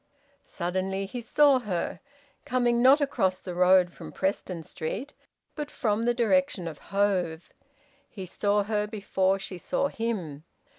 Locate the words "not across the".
2.81-3.53